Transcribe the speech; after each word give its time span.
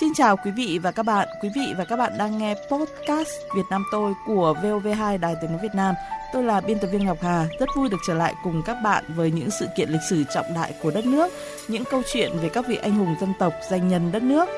Xin 0.00 0.14
chào 0.14 0.36
quý 0.36 0.50
vị 0.50 0.78
và 0.82 0.90
các 0.92 1.02
bạn. 1.02 1.28
Quý 1.42 1.48
vị 1.54 1.74
và 1.78 1.84
các 1.84 1.96
bạn 1.96 2.12
đang 2.18 2.38
nghe 2.38 2.54
podcast 2.70 3.28
Việt 3.56 3.62
Nam 3.70 3.84
tôi 3.92 4.12
của 4.26 4.54
VOV2 4.62 5.18
Đài 5.20 5.34
Tiếng 5.40 5.50
nói 5.50 5.60
Việt 5.62 5.74
Nam. 5.74 5.94
Tôi 6.32 6.42
là 6.42 6.60
biên 6.60 6.78
tập 6.78 6.88
viên 6.92 7.04
Ngọc 7.04 7.18
Hà, 7.22 7.46
rất 7.60 7.68
vui 7.76 7.88
được 7.88 7.96
trở 8.06 8.14
lại 8.14 8.34
cùng 8.44 8.62
các 8.66 8.76
bạn 8.84 9.04
với 9.16 9.30
những 9.30 9.50
sự 9.60 9.66
kiện 9.76 9.88
lịch 9.88 10.00
sử 10.10 10.24
trọng 10.34 10.54
đại 10.54 10.74
của 10.82 10.90
đất 10.90 11.06
nước, 11.06 11.32
những 11.68 11.84
câu 11.90 12.02
chuyện 12.12 12.30
về 12.42 12.48
các 12.48 12.66
vị 12.68 12.76
anh 12.76 12.94
hùng 12.94 13.14
dân 13.20 13.32
tộc, 13.38 13.52
danh 13.70 13.88
nhân 13.88 14.12
đất 14.12 14.22
nước. 14.22 14.48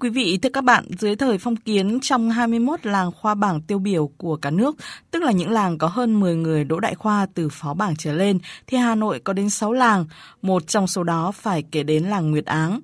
Quý 0.00 0.10
vị, 0.10 0.38
thưa 0.42 0.48
các 0.48 0.64
bạn, 0.64 0.84
dưới 0.98 1.16
thời 1.16 1.38
phong 1.38 1.56
kiến 1.56 1.98
trong 2.02 2.30
21 2.30 2.86
làng 2.86 3.12
khoa 3.12 3.34
bảng 3.34 3.60
tiêu 3.60 3.78
biểu 3.78 4.10
của 4.16 4.36
cả 4.36 4.50
nước, 4.50 4.76
tức 5.10 5.22
là 5.22 5.32
những 5.32 5.50
làng 5.50 5.78
có 5.78 5.86
hơn 5.86 6.20
10 6.20 6.36
người 6.36 6.64
đỗ 6.64 6.80
đại 6.80 6.94
khoa 6.94 7.26
từ 7.34 7.48
phó 7.48 7.74
bảng 7.74 7.96
trở 7.96 8.12
lên, 8.12 8.38
thì 8.66 8.78
Hà 8.78 8.94
Nội 8.94 9.20
có 9.24 9.32
đến 9.32 9.50
6 9.50 9.72
làng, 9.72 10.06
một 10.42 10.66
trong 10.66 10.86
số 10.86 11.02
đó 11.02 11.32
phải 11.32 11.62
kể 11.70 11.82
đến 11.82 12.04
làng 12.04 12.30
Nguyệt 12.30 12.44
Áng. 12.44 12.80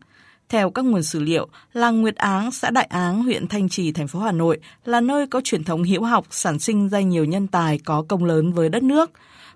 Theo 0.48 0.70
các 0.70 0.84
nguồn 0.84 1.02
sử 1.02 1.20
liệu, 1.20 1.48
làng 1.72 2.02
Nguyệt 2.02 2.16
Áng, 2.16 2.50
xã 2.50 2.70
Đại 2.70 2.84
Áng, 2.84 3.22
huyện 3.22 3.48
Thanh 3.48 3.68
Trì, 3.68 3.92
thành 3.92 4.08
phố 4.08 4.20
Hà 4.20 4.32
Nội 4.32 4.58
là 4.84 5.00
nơi 5.00 5.26
có 5.26 5.40
truyền 5.44 5.64
thống 5.64 5.82
hiếu 5.82 6.02
học, 6.02 6.26
sản 6.30 6.58
sinh 6.58 6.88
ra 6.88 7.00
nhiều 7.00 7.24
nhân 7.24 7.46
tài 7.46 7.78
có 7.78 8.04
công 8.08 8.24
lớn 8.24 8.52
với 8.52 8.68
đất 8.68 8.82
nước. 8.82 9.10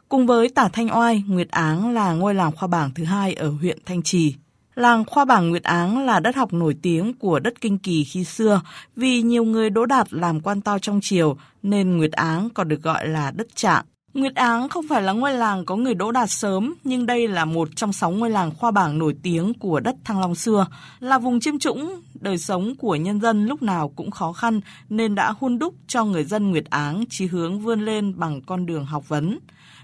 Cùng 0.09 0.27
với 0.27 0.49
Tả 0.49 0.69
Thanh 0.73 0.99
Oai, 0.99 1.23
Nguyệt 1.27 1.49
Áng 1.49 1.95
là 1.95 2.13
ngôi 2.13 2.35
làng 2.35 2.53
khoa 2.53 2.69
bảng 2.69 2.91
thứ 2.95 3.05
hai 3.05 3.35
ở 3.35 3.49
huyện 3.49 3.79
Thanh 3.87 4.03
Trì. 4.03 4.35
Làng 4.79 5.05
Khoa 5.05 5.25
Bảng 5.25 5.51
Nguyệt 5.51 5.63
Áng 5.63 6.07
là 6.07 6.21
đất 6.21 6.37
học 6.37 6.53
nổi 6.53 6.77
tiếng 6.83 7.15
của 7.15 7.39
đất 7.39 7.61
Kinh 7.61 7.79
Kỳ 7.79 8.05
khi 8.05 8.25
xưa 8.25 8.61
vì 8.97 9.23
nhiều 9.23 9.45
người 9.45 9.71
đỗ 9.71 9.87
đạt 9.87 10.13
làm 10.13 10.41
quan 10.41 10.61
to 10.61 10.79
trong 10.79 11.01
triều 11.03 11.37
nên 11.63 11.97
Nguyệt 11.97 12.13
Áng 12.13 12.49
còn 12.55 12.69
được 12.69 12.83
gọi 12.83 13.09
là 13.09 13.31
đất 13.31 13.47
trạng. 13.55 13.85
Nguyệt 14.15 14.35
Áng 14.35 14.69
không 14.69 14.85
phải 14.89 15.03
là 15.03 15.13
ngôi 15.13 15.33
làng 15.35 15.65
có 15.65 15.77
người 15.77 15.95
đỗ 15.95 16.13
đạt 16.13 16.31
sớm, 16.31 16.75
nhưng 16.85 17.07
đây 17.07 17.29
là 17.29 17.45
một 17.45 17.69
trong 17.77 17.93
sáu 17.93 18.11
ngôi 18.11 18.31
làng 18.31 18.51
khoa 18.51 18.71
bảng 18.71 18.99
nổi 18.99 19.17
tiếng 19.23 19.55
của 19.55 19.81
đất 19.81 19.97
Thăng 20.05 20.21
Long 20.21 20.35
xưa, 20.35 20.67
là 21.01 21.19
vùng 21.19 21.41
chiêm 21.41 21.59
trũng, 21.59 22.01
đời 22.15 22.39
sống 22.39 22.75
của 22.79 22.97
nhân 22.97 23.21
dân 23.21 23.47
lúc 23.47 23.63
nào 23.63 23.93
cũng 23.97 24.11
khó 24.11 24.33
khăn 24.33 24.61
nên 24.89 25.15
đã 25.15 25.33
hun 25.41 25.59
đúc 25.59 25.75
cho 25.87 26.05
người 26.05 26.25
dân 26.25 26.51
Nguyệt 26.51 26.65
Áng 26.71 27.05
chí 27.11 27.27
hướng 27.27 27.61
vươn 27.61 27.81
lên 27.81 28.19
bằng 28.19 28.41
con 28.43 28.67
đường 28.67 28.85
học 28.85 29.09
vấn. 29.09 29.39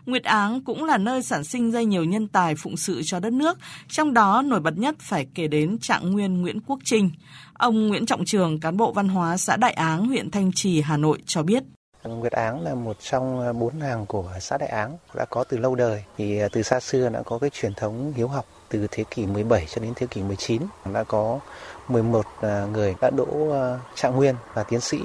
Nguyệt 0.06 0.24
Áng 0.24 0.60
cũng 0.60 0.84
là 0.84 0.98
nơi 0.98 1.22
sản 1.22 1.44
sinh 1.44 1.70
ra 1.70 1.82
nhiều 1.82 2.04
nhân 2.04 2.28
tài 2.28 2.54
phụng 2.54 2.76
sự 2.76 3.02
cho 3.04 3.20
đất 3.20 3.32
nước, 3.32 3.58
trong 3.88 4.14
đó 4.14 4.42
nổi 4.42 4.60
bật 4.60 4.78
nhất 4.78 4.94
phải 4.98 5.26
kể 5.34 5.48
đến 5.48 5.78
trạng 5.78 6.12
nguyên 6.12 6.42
Nguyễn 6.42 6.60
Quốc 6.60 6.78
Trinh. 6.84 7.10
Ông 7.52 7.88
Nguyễn 7.88 8.06
Trọng 8.06 8.24
Trường, 8.24 8.60
cán 8.60 8.76
bộ 8.76 8.92
văn 8.92 9.08
hóa 9.08 9.36
xã 9.36 9.56
Đại 9.56 9.72
Áng, 9.72 10.06
huyện 10.06 10.30
Thanh 10.30 10.52
Trì, 10.52 10.80
Hà 10.80 10.96
Nội 10.96 11.22
cho 11.26 11.42
biết. 11.42 11.62
Nguyệt 12.04 12.32
Áng 12.32 12.60
là 12.60 12.74
một 12.74 12.96
trong 13.00 13.40
ờ, 13.40 13.52
bốn 13.52 13.78
làng 13.78 14.06
của 14.06 14.32
xã 14.40 14.58
Đại 14.58 14.68
Áng, 14.68 14.96
đã 15.14 15.24
có 15.30 15.44
từ 15.44 15.56
lâu 15.56 15.74
đời. 15.74 16.04
Thì 16.16 16.38
ờ, 16.38 16.48
từ 16.52 16.62
xa 16.62 16.80
xưa 16.80 17.08
đã 17.08 17.22
có 17.22 17.38
cái 17.38 17.50
truyền 17.50 17.74
thống 17.74 18.12
hiếu 18.16 18.28
học 18.28 18.46
từ 18.68 18.86
thế 18.90 19.04
kỷ 19.10 19.26
17 19.26 19.66
cho 19.66 19.82
đến 19.82 19.92
thế 19.96 20.06
kỷ 20.06 20.22
19. 20.22 20.62
Đã 20.92 21.04
có 21.04 21.40
11 21.88 22.26
ờ, 22.40 22.66
người 22.66 22.94
đã 23.00 23.10
đỗ 23.10 23.54
trạng 23.94 24.16
nguyên 24.16 24.34
và 24.54 24.62
tiến 24.62 24.80
sĩ. 24.80 24.98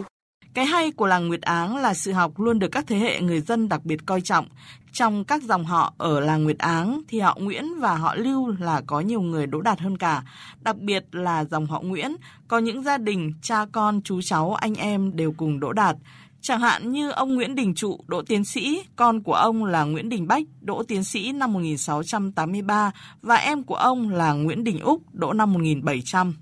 Cái 0.54 0.66
hay 0.66 0.92
của 0.92 1.08
làng 1.08 1.28
Nguyệt 1.28 1.42
Áng 1.42 1.78
là 1.78 1.94
sự 1.94 2.12
học 2.12 2.40
luôn 2.40 2.60
được 2.60 2.68
các 2.68 2.86
thế 2.88 2.96
hệ 2.96 3.22
người 3.22 3.42
dân 3.42 3.70
đặc 3.70 3.82
biệt 3.84 4.06
coi 4.06 4.22
trọng. 4.22 4.48
Trong 4.92 5.26
các 5.26 5.44
dòng 5.44 5.66
họ 5.66 5.94
ở 5.98 6.20
làng 6.20 6.44
Nguyệt 6.44 6.58
Áng 6.58 7.02
thì 7.08 7.20
họ 7.20 7.38
Nguyễn 7.40 7.80
và 7.80 7.96
họ 7.96 8.16
Lưu 8.16 8.56
là 8.60 8.82
có 8.88 9.00
nhiều 9.00 9.22
người 9.22 9.48
đỗ 9.48 9.62
đạt 9.62 9.80
hơn 9.80 9.98
cả. 9.98 10.24
Đặc 10.62 10.78
biệt 10.78 11.04
là 11.12 11.44
dòng 11.44 11.66
họ 11.66 11.82
Nguyễn, 11.82 12.16
có 12.48 12.60
những 12.60 12.84
gia 12.84 12.98
đình, 12.98 13.34
cha 13.42 13.66
con, 13.72 14.02
chú 14.04 14.22
cháu, 14.22 14.54
anh 14.54 14.76
em 14.76 15.16
đều 15.16 15.34
cùng 15.38 15.60
đỗ 15.60 15.74
đạt. 15.74 15.96
Chẳng 16.42 16.60
hạn 16.60 16.92
như 16.92 17.10
ông 17.12 17.36
Nguyễn 17.36 17.56
Đình 17.56 17.76
Trụ 17.76 18.00
đỗ 18.08 18.22
tiến 18.22 18.46
sĩ, 18.46 18.84
con 18.96 19.24
của 19.24 19.34
ông 19.34 19.66
là 19.66 19.84
Nguyễn 19.84 20.10
Đình 20.10 20.28
Bách 20.28 20.44
đỗ 20.62 20.84
tiến 20.84 21.04
sĩ 21.04 21.32
năm 21.32 21.54
1683 21.54 22.92
và 23.22 23.36
em 23.36 23.64
của 23.64 23.76
ông 23.76 24.10
là 24.10 24.34
Nguyễn 24.34 24.64
Đình 24.64 24.80
Úc 24.80 25.02
đỗ 25.14 25.34
năm 25.34 25.54
1700. 25.54 26.36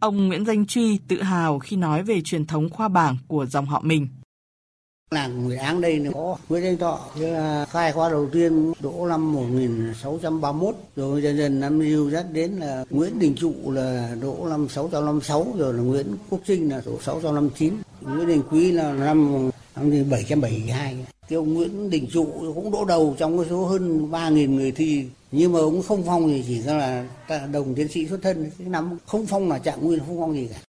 Ông 0.00 0.28
Nguyễn 0.28 0.44
Danh 0.46 0.66
Truy 0.66 0.98
tự 1.08 1.22
hào 1.22 1.58
khi 1.58 1.76
nói 1.76 2.02
về 2.02 2.20
truyền 2.20 2.46
thống 2.46 2.70
khoa 2.70 2.88
bảng 2.88 3.16
của 3.28 3.46
dòng 3.46 3.66
họ 3.66 3.80
mình. 3.84 4.08
Làng 5.10 5.44
Nguyễn 5.44 5.58
Áng 5.58 5.80
đây 5.80 6.06
có 6.14 6.36
Nguyễn 6.48 6.62
Danh 6.62 6.78
Thọ, 6.78 7.00
là 7.16 7.66
khai 7.70 7.92
khoa 7.92 8.10
đầu 8.10 8.28
tiên 8.32 8.72
đỗ 8.80 9.06
năm 9.08 9.32
1631, 9.32 10.74
rồi 10.96 11.22
dần 11.22 11.36
dần 11.36 11.60
năm 11.60 11.80
lưu 11.80 12.10
dắt 12.10 12.26
đến 12.32 12.52
là 12.52 12.84
Nguyễn 12.90 13.18
Đình 13.18 13.34
Trụ 13.34 13.54
là 13.66 14.16
đỗ 14.20 14.46
năm 14.50 14.68
656, 14.68 15.46
rồi 15.58 15.74
là 15.74 15.82
Nguyễn 15.82 16.16
Quốc 16.30 16.40
Trinh 16.46 16.68
là 16.68 16.82
đỗ 16.86 17.00
659, 17.00 17.74
Nguyễn 18.06 18.26
Đình 18.26 18.42
Quý 18.50 18.72
là 18.72 18.92
năm 18.92 19.50
năm 19.76 19.90
772. 20.10 20.96
Cái 21.28 21.36
ông 21.36 21.54
Nguyễn 21.54 21.90
Đình 21.90 22.06
Trụ 22.12 22.26
cũng 22.54 22.70
đỗ 22.70 22.84
đầu 22.84 23.14
trong 23.18 23.38
cái 23.38 23.46
số 23.50 23.64
hơn 23.64 24.10
3.000 24.10 24.54
người 24.54 24.72
thi. 24.72 25.04
Nhưng 25.32 25.52
mà 25.52 25.58
ông 25.58 25.82
không 25.82 26.02
phong 26.06 26.28
thì 26.28 26.44
chỉ 26.46 26.58
là 26.58 27.06
đồng 27.52 27.74
tiến 27.74 27.88
sĩ 27.88 28.06
xuất 28.06 28.22
thân. 28.22 28.50
Cái 28.58 28.68
năm 28.68 28.98
không 29.06 29.26
phong 29.26 29.48
là 29.48 29.58
trạng 29.58 29.86
nguyên 29.86 29.98
không 29.98 30.20
phong 30.20 30.34
gì 30.34 30.48
cả 30.52 30.65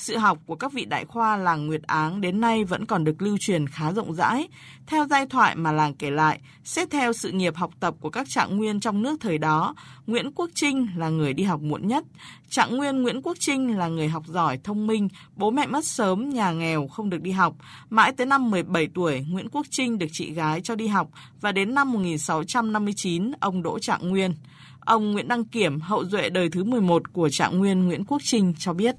sự 0.00 0.16
học 0.16 0.38
của 0.46 0.56
các 0.56 0.72
vị 0.72 0.84
đại 0.84 1.04
khoa 1.04 1.36
làng 1.36 1.66
Nguyệt 1.66 1.82
Áng 1.82 2.20
đến 2.20 2.40
nay 2.40 2.64
vẫn 2.64 2.86
còn 2.86 3.04
được 3.04 3.22
lưu 3.22 3.36
truyền 3.40 3.66
khá 3.66 3.92
rộng 3.92 4.14
rãi. 4.14 4.48
Theo 4.86 5.06
giai 5.10 5.26
thoại 5.26 5.56
mà 5.56 5.72
làng 5.72 5.94
kể 5.94 6.10
lại, 6.10 6.40
xét 6.64 6.90
theo 6.90 7.12
sự 7.12 7.30
nghiệp 7.30 7.56
học 7.56 7.70
tập 7.80 7.94
của 8.00 8.10
các 8.10 8.28
trạng 8.28 8.56
nguyên 8.56 8.80
trong 8.80 9.02
nước 9.02 9.20
thời 9.20 9.38
đó, 9.38 9.74
Nguyễn 10.06 10.32
Quốc 10.32 10.50
Trinh 10.54 10.88
là 10.96 11.08
người 11.08 11.32
đi 11.32 11.44
học 11.44 11.60
muộn 11.60 11.88
nhất. 11.88 12.04
Trạng 12.48 12.76
nguyên 12.76 13.02
Nguyễn 13.02 13.22
Quốc 13.22 13.36
Trinh 13.40 13.78
là 13.78 13.88
người 13.88 14.08
học 14.08 14.22
giỏi, 14.26 14.58
thông 14.64 14.86
minh, 14.86 15.08
bố 15.36 15.50
mẹ 15.50 15.66
mất 15.66 15.84
sớm, 15.84 16.30
nhà 16.30 16.52
nghèo, 16.52 16.88
không 16.88 17.10
được 17.10 17.22
đi 17.22 17.30
học. 17.30 17.54
Mãi 17.90 18.12
tới 18.12 18.26
năm 18.26 18.50
17 18.50 18.88
tuổi, 18.94 19.24
Nguyễn 19.30 19.48
Quốc 19.48 19.66
Trinh 19.70 19.98
được 19.98 20.08
chị 20.12 20.32
gái 20.32 20.60
cho 20.60 20.74
đi 20.74 20.86
học 20.86 21.08
và 21.40 21.52
đến 21.52 21.74
năm 21.74 21.92
1659, 21.92 23.32
ông 23.40 23.62
đỗ 23.62 23.78
trạng 23.78 24.08
nguyên. 24.08 24.34
Ông 24.80 25.12
Nguyễn 25.12 25.28
Đăng 25.28 25.44
Kiểm, 25.44 25.80
hậu 25.80 26.04
duệ 26.04 26.30
đời 26.30 26.48
thứ 26.48 26.64
11 26.64 27.12
của 27.12 27.28
trạng 27.28 27.58
nguyên 27.58 27.86
Nguyễn 27.86 28.04
Quốc 28.04 28.22
Trinh 28.24 28.54
cho 28.58 28.72
biết. 28.72 28.96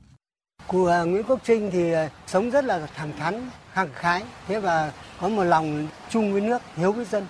Cụ 0.72 0.86
à, 0.86 1.04
Nguyễn 1.04 1.24
Quốc 1.24 1.40
Trinh 1.44 1.72
thì 1.72 1.92
à, 1.92 2.09
sống 2.28 2.50
rất 2.50 2.66
là 2.66 2.88
thẳng 2.96 3.12
thắn, 3.20 3.50
khẳng 3.74 3.90
khái, 3.94 4.24
thế 4.48 4.59
và 4.59 4.92
có 5.22 5.28
một 5.28 5.44
lòng 5.44 5.88
chung 6.09 6.32
với 6.32 6.42
nước, 6.42 6.62
hiếu 6.76 6.92
với 6.92 7.06
dân. 7.06 7.28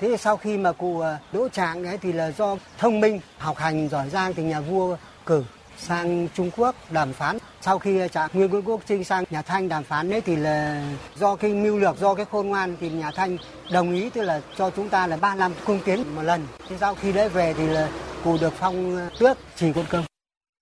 Thế 0.00 0.16
sau 0.16 0.36
khi 0.36 0.58
mà 0.58 0.72
cụ 0.72 1.00
à, 1.00 1.18
đỗ 1.32 1.48
trạng 1.48 1.84
ấy 1.84 1.98
thì 1.98 2.12
là 2.12 2.30
do 2.30 2.56
thông 2.78 3.00
minh, 3.00 3.20
học 3.38 3.56
hành 3.56 3.88
giỏi 3.88 4.10
giang 4.10 4.34
thì 4.34 4.42
nhà 4.42 4.60
vua 4.60 4.96
cử 5.26 5.44
sang 5.78 6.28
Trung 6.34 6.50
Quốc 6.56 6.74
đàm 6.90 7.12
phán. 7.12 7.38
Sau 7.60 7.78
khi 7.78 8.08
trạng 8.08 8.30
Nguyên 8.32 8.50
Nguyễn 8.50 8.62
Quốc 8.62 8.80
Trinh 8.86 9.04
sang 9.04 9.24
nhà 9.30 9.42
Thanh 9.42 9.68
đàm 9.68 9.84
phán 9.84 10.10
đấy 10.10 10.20
thì 10.20 10.36
là 10.36 10.84
do 11.16 11.36
cái 11.36 11.50
mưu 11.50 11.78
lược, 11.78 11.98
do 11.98 12.14
cái 12.14 12.26
khôn 12.30 12.48
ngoan 12.48 12.76
thì 12.80 12.90
nhà 12.90 13.10
Thanh 13.14 13.36
đồng 13.72 13.92
ý 13.92 14.10
tức 14.10 14.22
là 14.22 14.40
cho 14.58 14.70
chúng 14.70 14.88
ta 14.88 15.06
là 15.06 15.16
3 15.16 15.34
năm 15.34 15.52
cung 15.66 15.80
tiến 15.84 16.14
một 16.14 16.22
lần. 16.22 16.46
Thế 16.68 16.76
sau 16.80 16.94
khi 16.94 17.12
đấy 17.12 17.28
về 17.28 17.54
thì 17.54 17.66
là 17.66 17.88
cụ 18.24 18.36
được 18.40 18.52
phong 18.58 19.08
tước 19.18 19.38
chỉ 19.56 19.72
quân 19.72 19.86
công. 19.90 20.09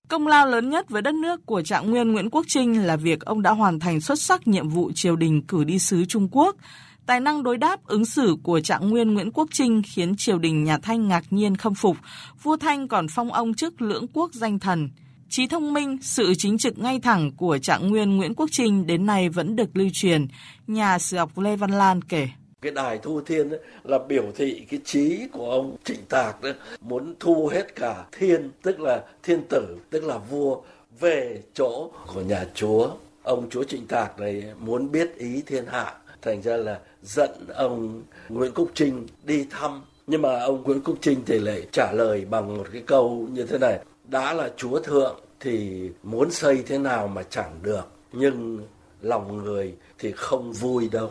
Công 0.08 0.26
lao 0.26 0.46
lớn 0.46 0.70
nhất 0.70 0.90
với 0.90 1.02
đất 1.02 1.14
nước 1.14 1.46
của 1.46 1.62
trạng 1.62 1.90
nguyên 1.90 2.12
Nguyễn 2.12 2.30
Quốc 2.30 2.46
Trinh 2.48 2.86
là 2.86 2.96
việc 2.96 3.20
ông 3.20 3.42
đã 3.42 3.50
hoàn 3.50 3.80
thành 3.80 4.00
xuất 4.00 4.20
sắc 4.20 4.48
nhiệm 4.48 4.68
vụ 4.68 4.92
triều 4.92 5.16
đình 5.16 5.42
cử 5.42 5.64
đi 5.64 5.78
sứ 5.78 6.04
Trung 6.04 6.28
Quốc. 6.32 6.56
Tài 7.06 7.20
năng 7.20 7.42
đối 7.42 7.56
đáp 7.56 7.86
ứng 7.86 8.04
xử 8.04 8.36
của 8.42 8.60
trạng 8.60 8.90
nguyên 8.90 9.14
Nguyễn 9.14 9.30
Quốc 9.32 9.48
Trinh 9.52 9.82
khiến 9.86 10.16
triều 10.16 10.38
đình 10.38 10.64
nhà 10.64 10.78
Thanh 10.78 11.08
ngạc 11.08 11.24
nhiên 11.30 11.56
khâm 11.56 11.74
phục. 11.74 11.96
Vua 12.42 12.56
Thanh 12.56 12.88
còn 12.88 13.06
phong 13.08 13.32
ông 13.32 13.54
chức 13.54 13.82
lưỡng 13.82 14.06
quốc 14.12 14.32
danh 14.34 14.58
thần. 14.58 14.90
Trí 15.28 15.46
thông 15.46 15.72
minh, 15.72 15.98
sự 16.02 16.34
chính 16.38 16.58
trực 16.58 16.78
ngay 16.78 17.00
thẳng 17.00 17.30
của 17.36 17.58
trạng 17.58 17.88
nguyên 17.88 18.16
Nguyễn 18.16 18.34
Quốc 18.34 18.48
Trinh 18.52 18.86
đến 18.86 19.06
nay 19.06 19.28
vẫn 19.28 19.56
được 19.56 19.76
lưu 19.76 19.88
truyền. 19.92 20.26
Nhà 20.66 20.98
sử 20.98 21.16
học 21.16 21.38
Lê 21.38 21.56
Văn 21.56 21.70
Lan 21.70 22.02
kể 22.02 22.28
cái 22.62 22.72
đài 22.72 22.98
thu 22.98 23.20
thiên 23.20 23.50
ấy, 23.50 23.60
là 23.84 23.98
biểu 23.98 24.24
thị 24.34 24.66
cái 24.70 24.80
trí 24.84 25.28
của 25.32 25.50
ông 25.50 25.76
trịnh 25.84 26.04
tạc 26.08 26.42
đó, 26.42 26.50
muốn 26.80 27.14
thu 27.20 27.46
hết 27.46 27.74
cả 27.76 28.04
thiên 28.12 28.50
tức 28.62 28.80
là 28.80 29.04
thiên 29.22 29.42
tử 29.48 29.76
tức 29.90 30.04
là 30.04 30.18
vua 30.18 30.60
về 31.00 31.42
chỗ 31.54 31.90
của 32.14 32.20
nhà 32.20 32.44
chúa. 32.54 32.90
Ông 33.22 33.50
chúa 33.50 33.64
trịnh 33.64 33.86
tạc 33.86 34.20
này 34.20 34.44
muốn 34.58 34.90
biết 34.90 35.16
ý 35.16 35.42
thiên 35.46 35.66
hạ 35.66 35.94
thành 36.22 36.42
ra 36.42 36.56
là 36.56 36.80
dẫn 37.02 37.30
ông 37.54 38.02
nguyễn 38.28 38.52
Cúc 38.52 38.70
trinh 38.74 39.06
đi 39.24 39.46
thăm. 39.50 39.82
Nhưng 40.06 40.22
mà 40.22 40.40
ông 40.40 40.62
nguyễn 40.62 40.80
Cúc 40.80 40.98
trinh 41.00 41.22
thì 41.26 41.38
lại 41.38 41.66
trả 41.72 41.92
lời 41.92 42.24
bằng 42.30 42.56
một 42.56 42.66
cái 42.72 42.82
câu 42.86 43.28
như 43.32 43.46
thế 43.46 43.58
này 43.58 43.78
đã 44.04 44.32
là 44.32 44.50
chúa 44.56 44.80
thượng 44.80 45.20
thì 45.40 45.88
muốn 46.02 46.30
xây 46.30 46.62
thế 46.66 46.78
nào 46.78 47.08
mà 47.08 47.22
chẳng 47.22 47.58
được 47.62 47.88
nhưng 48.12 48.66
lòng 49.00 49.36
người 49.36 49.74
thì 49.98 50.12
không 50.12 50.52
vui 50.52 50.88
đâu 50.92 51.10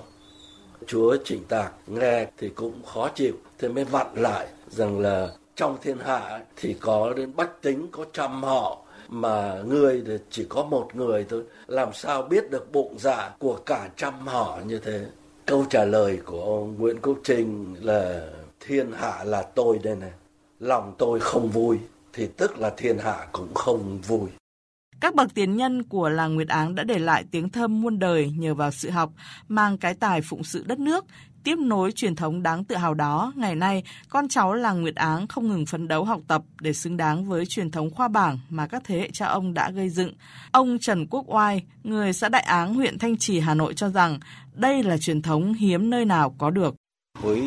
chúa 0.87 1.17
chỉnh 1.23 1.43
tạc, 1.47 1.73
nghe 1.87 2.27
thì 2.37 2.49
cũng 2.49 2.81
khó 2.85 3.09
chịu. 3.15 3.33
Thế 3.57 3.67
mới 3.67 3.83
vặn 3.83 4.07
lại 4.15 4.47
rằng 4.69 4.99
là 4.99 5.29
trong 5.55 5.77
thiên 5.81 5.97
hạ 5.97 6.41
thì 6.55 6.75
có 6.79 7.13
đến 7.13 7.35
bách 7.35 7.61
tính, 7.61 7.87
có 7.91 8.05
trăm 8.13 8.43
họ, 8.43 8.81
mà 9.09 9.61
người 9.65 10.03
thì 10.07 10.13
chỉ 10.29 10.45
có 10.49 10.63
một 10.63 10.89
người 10.93 11.25
thôi. 11.29 11.43
Làm 11.67 11.93
sao 11.93 12.21
biết 12.21 12.51
được 12.51 12.71
bụng 12.71 12.95
dạ 12.99 13.35
của 13.39 13.59
cả 13.65 13.89
trăm 13.95 14.27
họ 14.27 14.59
như 14.65 14.79
thế? 14.79 15.05
Câu 15.45 15.65
trả 15.69 15.85
lời 15.85 16.19
của 16.25 16.43
ông 16.43 16.75
nguyễn 16.77 17.01
quốc 17.01 17.17
trinh 17.23 17.75
là, 17.81 18.29
thiên 18.59 18.91
hạ 18.91 19.23
là 19.23 19.41
tôi 19.41 19.79
đây 19.83 19.95
này, 19.95 20.11
lòng 20.59 20.95
tôi 20.97 21.19
không 21.19 21.49
vui. 21.49 21.77
Thì 22.13 22.27
tức 22.37 22.59
là 22.59 22.69
thiên 22.77 22.97
hạ 22.97 23.27
cũng 23.31 23.53
không 23.53 23.99
vui. 24.07 24.29
Các 24.99 25.15
bậc 25.15 25.33
tiền 25.33 25.57
nhân 25.57 25.83
của 25.83 26.09
làng 26.09 26.35
Nguyệt 26.35 26.47
Áng 26.47 26.75
đã 26.75 26.83
để 26.83 26.99
lại 26.99 27.23
tiếng 27.31 27.49
thơm 27.49 27.81
muôn 27.81 27.99
đời 27.99 28.31
nhờ 28.37 28.53
vào 28.53 28.71
sự 28.71 28.89
học, 28.89 29.11
mang 29.47 29.77
cái 29.77 29.93
tài 29.93 30.21
phụng 30.21 30.43
sự 30.43 30.63
đất 30.67 30.79
nước, 30.79 31.05
tiếp 31.43 31.55
nối 31.59 31.91
truyền 31.91 32.15
thống 32.15 32.43
đáng 32.43 32.63
tự 32.63 32.75
hào 32.75 32.93
đó, 32.93 33.33
ngày 33.35 33.55
nay 33.55 33.83
con 34.09 34.27
cháu 34.27 34.53
làng 34.53 34.81
Nguyệt 34.81 34.95
Áng 34.95 35.27
không 35.27 35.47
ngừng 35.47 35.65
phấn 35.65 35.87
đấu 35.87 36.03
học 36.03 36.21
tập 36.27 36.41
để 36.61 36.73
xứng 36.73 36.97
đáng 36.97 37.25
với 37.29 37.45
truyền 37.45 37.71
thống 37.71 37.91
khoa 37.91 38.07
bảng 38.07 38.39
mà 38.49 38.67
các 38.67 38.81
thế 38.85 38.99
hệ 38.99 39.09
cha 39.13 39.25
ông 39.25 39.53
đã 39.53 39.71
gây 39.71 39.89
dựng. 39.89 40.13
Ông 40.51 40.77
Trần 40.79 41.07
Quốc 41.07 41.25
Oai, 41.27 41.63
người 41.83 42.13
xã 42.13 42.29
Đại 42.29 42.41
Áng, 42.41 42.73
huyện 42.73 42.99
Thanh 42.99 43.17
Trì, 43.17 43.39
Hà 43.39 43.53
Nội 43.53 43.73
cho 43.73 43.89
rằng 43.89 44.19
đây 44.53 44.83
là 44.83 44.97
truyền 44.97 45.21
thống 45.21 45.53
hiếm 45.53 45.89
nơi 45.89 46.05
nào 46.05 46.35
có 46.37 46.49
được. 46.49 46.75
Với 47.21 47.41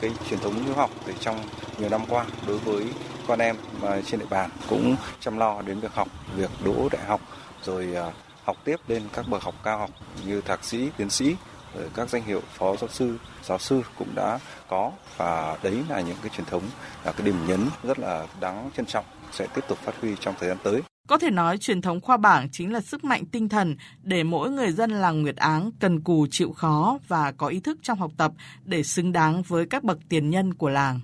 cái 0.00 0.10
truyền 0.30 0.40
thống 0.40 0.64
hiếu 0.64 0.74
học 0.74 0.90
thì 1.06 1.12
trong 1.20 1.36
nhiều 1.78 1.88
năm 1.88 2.00
qua 2.08 2.26
đối 2.46 2.58
với 2.58 2.84
con 3.26 3.38
em 3.38 3.56
ờ, 3.82 4.02
trên 4.02 4.20
địa 4.20 4.26
bàn 4.30 4.50
cũng 4.68 4.96
chăm 5.20 5.38
lo 5.38 5.62
đến 5.62 5.80
việc 5.80 5.92
học, 5.92 6.08
việc 6.36 6.50
đỗ 6.64 6.88
đại 6.92 7.04
học 7.06 7.20
rồi 7.62 7.94
ờ, 7.94 8.12
học 8.44 8.56
tiếp 8.64 8.76
lên 8.88 9.02
các 9.12 9.28
bậc 9.28 9.42
học 9.42 9.54
cao 9.64 9.78
học 9.78 9.90
như 10.26 10.40
thạc 10.40 10.64
sĩ, 10.64 10.88
tiến 10.96 11.10
sĩ, 11.10 11.36
rồi 11.74 11.88
các 11.94 12.08
danh 12.08 12.22
hiệu 12.22 12.42
phó 12.54 12.76
giáo 12.76 12.88
sư, 12.88 13.18
giáo 13.44 13.58
sư 13.58 13.82
cũng 13.98 14.08
đã 14.14 14.38
có 14.68 14.92
và 15.16 15.58
đấy 15.62 15.78
là 15.88 16.00
những 16.00 16.16
cái 16.22 16.30
truyền 16.36 16.46
thống 16.46 16.62
là 17.04 17.12
cái 17.12 17.26
điểm 17.26 17.46
nhấn 17.46 17.60
rất 17.82 17.98
là 17.98 18.26
đáng 18.40 18.70
trân 18.76 18.86
trọng 18.86 19.04
sẽ 19.32 19.46
tiếp 19.54 19.64
tục 19.68 19.78
phát 19.78 19.94
huy 20.00 20.16
trong 20.20 20.34
thời 20.40 20.48
gian 20.48 20.58
tới. 20.62 20.82
Có 21.08 21.18
thể 21.18 21.30
nói 21.30 21.58
truyền 21.58 21.82
thống 21.82 22.00
khoa 22.00 22.16
bảng 22.16 22.48
chính 22.52 22.72
là 22.72 22.80
sức 22.80 23.04
mạnh 23.04 23.24
tinh 23.32 23.48
thần 23.48 23.76
để 24.02 24.22
mỗi 24.22 24.50
người 24.50 24.72
dân 24.72 24.90
làng 24.90 25.22
Nguyệt 25.22 25.36
Áng 25.36 25.70
cần 25.80 26.00
cù 26.00 26.26
chịu 26.30 26.52
khó 26.52 26.98
và 27.08 27.32
có 27.32 27.46
ý 27.46 27.60
thức 27.60 27.78
trong 27.82 27.98
học 27.98 28.10
tập 28.16 28.32
để 28.64 28.82
xứng 28.82 29.12
đáng 29.12 29.42
với 29.42 29.66
các 29.66 29.84
bậc 29.84 29.98
tiền 30.08 30.30
nhân 30.30 30.54
của 30.54 30.68
làng. 30.68 31.00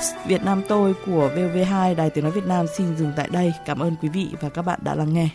Podcast 0.00 0.26
Việt 0.26 0.42
Nam 0.42 0.62
tôi 0.68 0.94
của 1.06 1.30
VV2 1.34 1.94
Đài 1.94 2.10
Tiếng 2.10 2.24
Nói 2.24 2.32
Việt 2.32 2.46
Nam 2.46 2.66
xin 2.76 2.96
dừng 2.96 3.12
tại 3.16 3.28
đây. 3.32 3.52
Cảm 3.66 3.78
ơn 3.78 3.96
quý 4.02 4.08
vị 4.08 4.28
và 4.40 4.48
các 4.48 4.62
bạn 4.62 4.78
đã 4.82 4.94
lắng 4.94 5.14
nghe. 5.14 5.30